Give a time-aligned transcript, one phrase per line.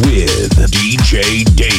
[0.00, 1.71] with DJ David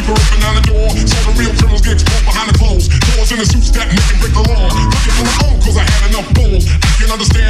[0.00, 0.88] Keep her open on the door.
[0.96, 2.88] So the real criminals get caught behind the clothes.
[2.88, 4.72] Doors in the suits that make and break the law.
[4.72, 6.64] Looking for my own, cause I had enough balls.
[6.64, 7.49] I can understand.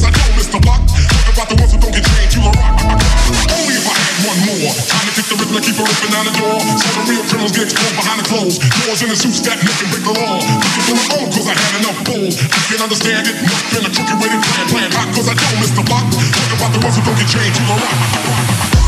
[0.00, 0.80] I don't miss the buck.
[1.30, 2.02] About the ones who don't get.
[2.40, 2.50] Only
[3.52, 4.72] oh, if I had one more.
[4.74, 5.76] To kick the rhythm keep
[6.26, 6.58] the door.
[6.58, 8.58] The real criminals get behind the.
[8.58, 9.58] Doors in the suits that
[10.02, 10.40] the law.
[11.46, 11.98] I had enough
[12.82, 15.70] understand it, must been a crooked way to plan, plan hot, cause I don't miss
[15.70, 16.06] the buck.
[16.10, 18.79] Nothing about the ones who don't get changed, you a rock.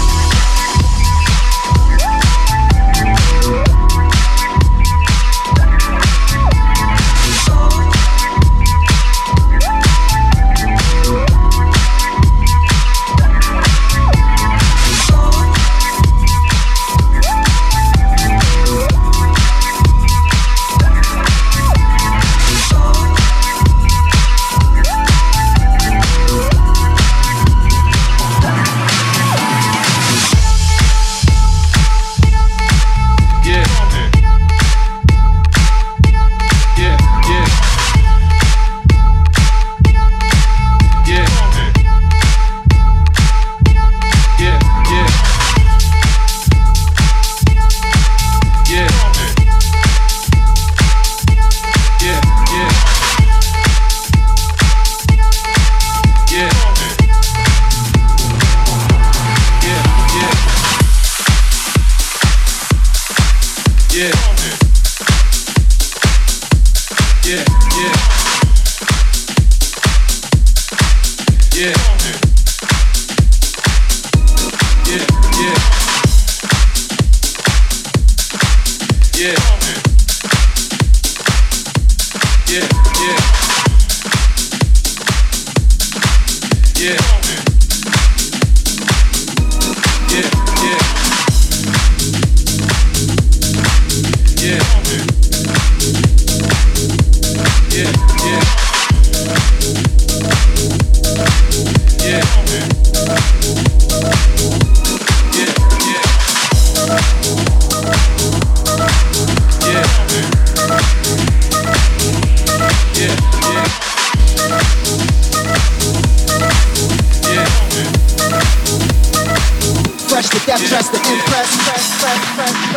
[122.04, 122.71] Impress.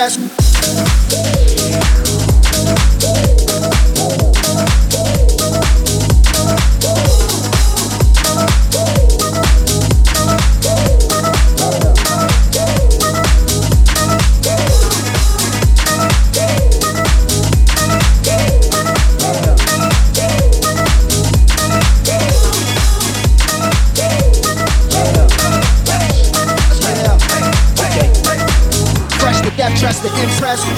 [0.00, 0.39] crash.
[29.68, 30.70] Dressed to impress.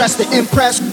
[0.00, 0.89] Dressed to impress.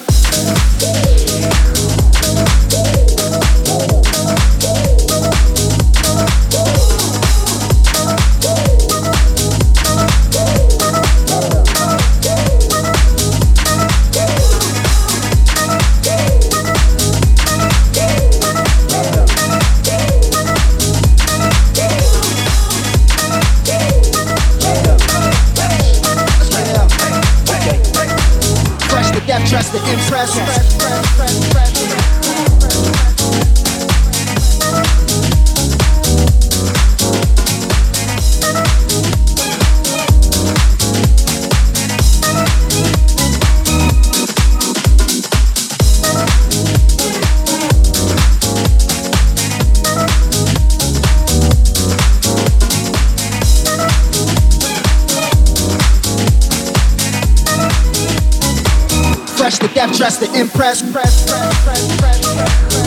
[59.85, 60.81] Dressed to impress.
[60.91, 62.86] Press, press, press,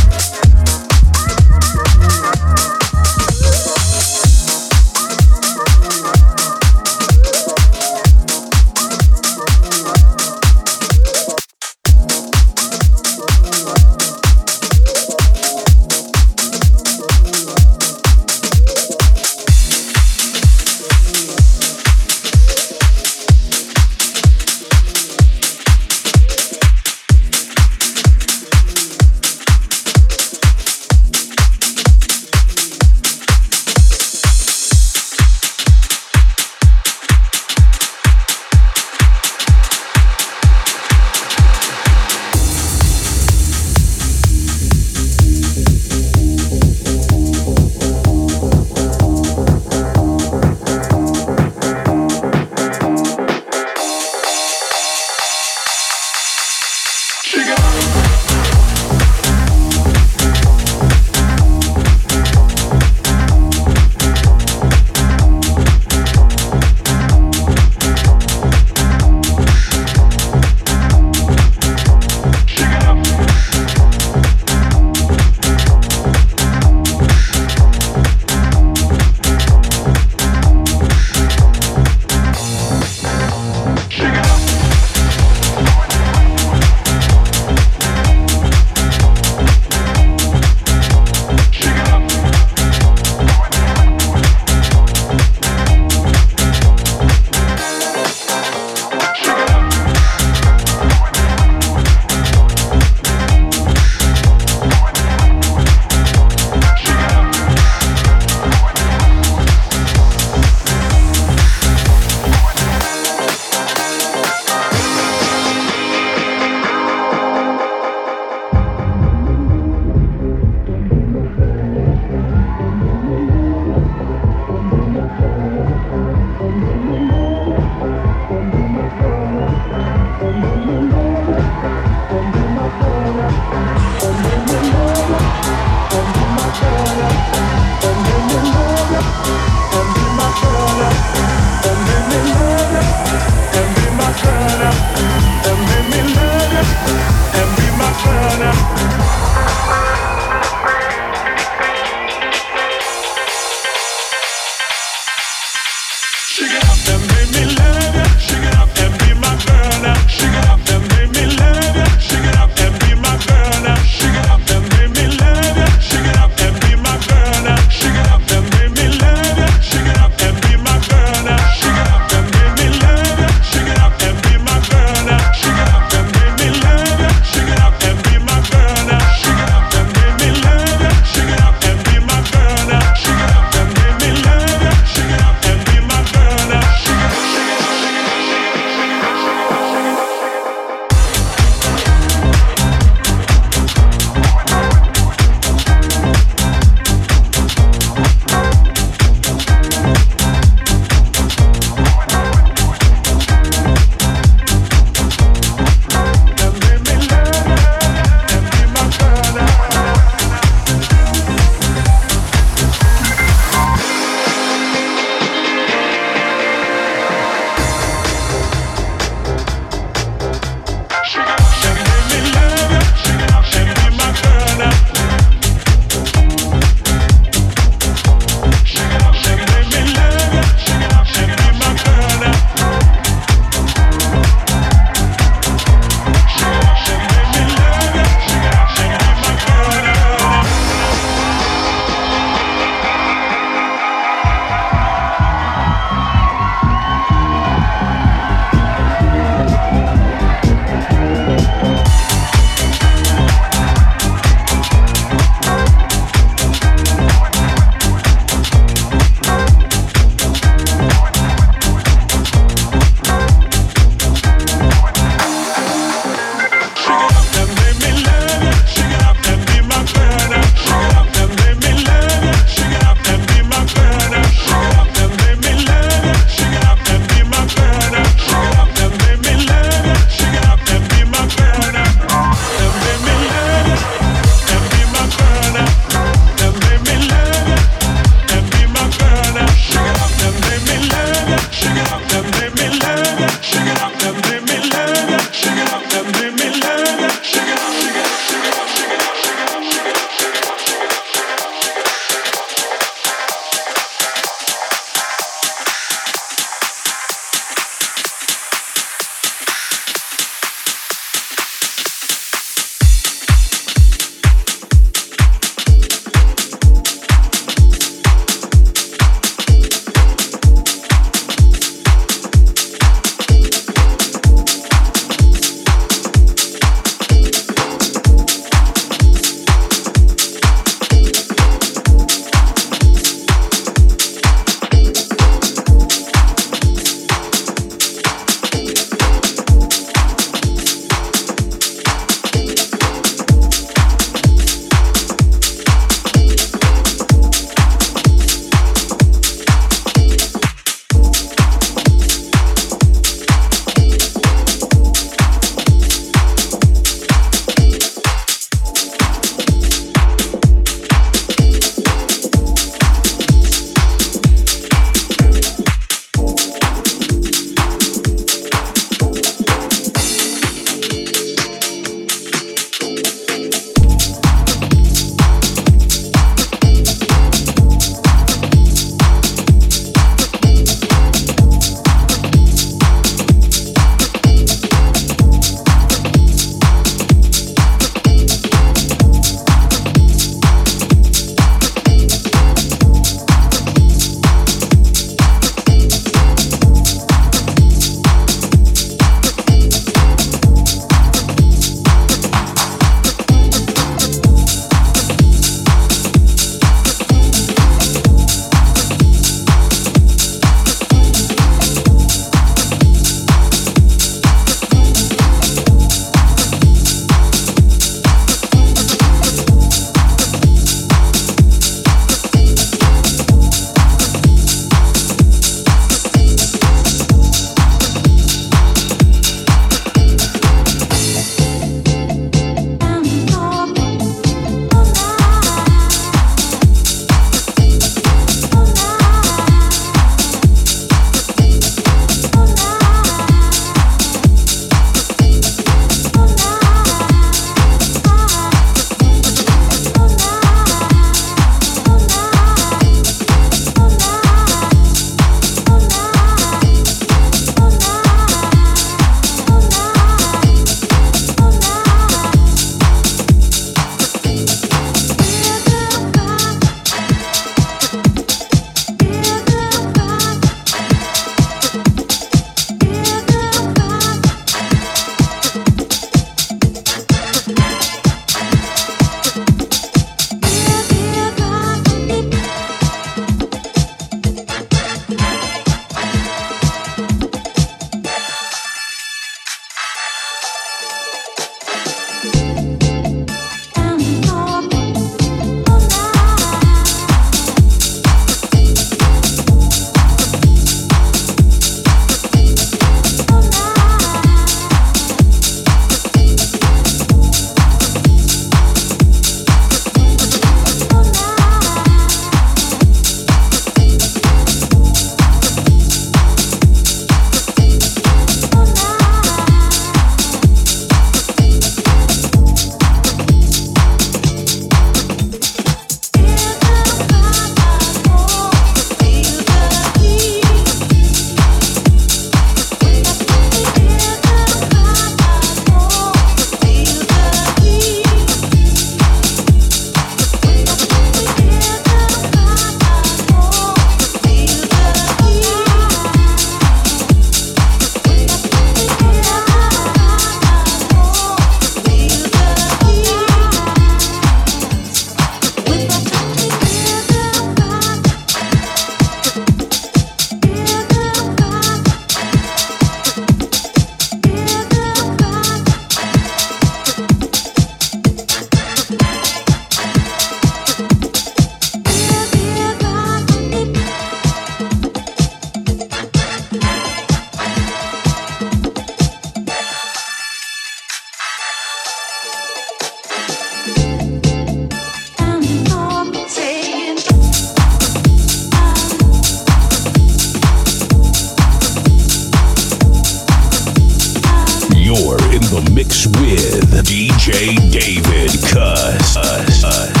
[596.61, 600.00] with DJ David Cuss.